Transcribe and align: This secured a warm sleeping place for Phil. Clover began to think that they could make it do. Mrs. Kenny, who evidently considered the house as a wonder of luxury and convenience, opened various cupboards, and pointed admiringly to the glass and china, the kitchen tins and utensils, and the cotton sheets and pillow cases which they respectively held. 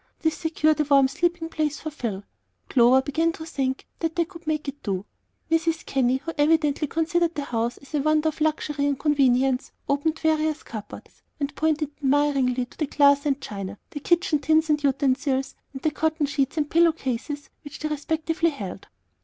This 0.21 0.35
secured 0.35 0.79
a 0.79 0.83
warm 0.83 1.07
sleeping 1.07 1.47
place 1.47 1.79
for 1.79 1.91
Phil. 1.91 2.23
Clover 2.69 3.03
began 3.03 3.31
to 3.33 3.45
think 3.45 3.85
that 3.99 4.15
they 4.15 4.25
could 4.25 4.47
make 4.47 4.67
it 4.67 4.81
do. 4.81 5.05
Mrs. 5.51 5.85
Kenny, 5.85 6.17
who 6.17 6.33
evidently 6.39 6.87
considered 6.87 7.35
the 7.35 7.43
house 7.43 7.77
as 7.77 7.93
a 7.93 8.01
wonder 8.01 8.29
of 8.29 8.41
luxury 8.41 8.87
and 8.87 8.97
convenience, 8.97 9.71
opened 9.87 10.17
various 10.17 10.63
cupboards, 10.63 11.21
and 11.39 11.55
pointed 11.55 11.91
admiringly 12.01 12.65
to 12.65 12.77
the 12.79 12.87
glass 12.87 13.27
and 13.27 13.41
china, 13.41 13.77
the 13.91 13.99
kitchen 13.99 14.39
tins 14.39 14.71
and 14.71 14.83
utensils, 14.83 15.53
and 15.71 15.83
the 15.83 15.91
cotton 15.91 16.25
sheets 16.25 16.57
and 16.57 16.71
pillow 16.71 16.93
cases 16.93 17.51
which 17.63 17.77
they 17.77 17.87
respectively 17.89 18.49
held. 18.49 18.87